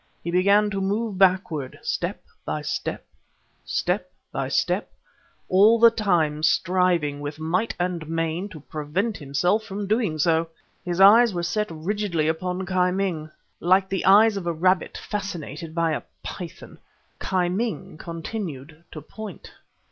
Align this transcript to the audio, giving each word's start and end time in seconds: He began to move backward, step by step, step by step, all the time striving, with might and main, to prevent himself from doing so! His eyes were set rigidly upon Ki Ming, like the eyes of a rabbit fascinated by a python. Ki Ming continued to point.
He 0.23 0.31
began 0.31 0.71
to 0.71 0.81
move 0.81 1.19
backward, 1.19 1.77
step 1.83 2.23
by 2.43 2.63
step, 2.63 3.05
step 3.63 4.11
by 4.31 4.47
step, 4.47 4.91
all 5.47 5.77
the 5.79 5.91
time 5.91 6.41
striving, 6.41 7.19
with 7.19 7.37
might 7.37 7.75
and 7.79 8.09
main, 8.09 8.49
to 8.49 8.61
prevent 8.61 9.15
himself 9.17 9.63
from 9.63 9.85
doing 9.85 10.17
so! 10.17 10.49
His 10.83 10.99
eyes 10.99 11.35
were 11.35 11.43
set 11.43 11.67
rigidly 11.69 12.27
upon 12.27 12.65
Ki 12.65 12.89
Ming, 12.89 13.29
like 13.59 13.87
the 13.89 14.03
eyes 14.03 14.37
of 14.37 14.47
a 14.47 14.53
rabbit 14.53 14.97
fascinated 14.97 15.75
by 15.75 15.91
a 15.91 16.01
python. 16.23 16.79
Ki 17.19 17.47
Ming 17.49 17.99
continued 17.99 18.83
to 18.93 19.03
point. 19.03 19.51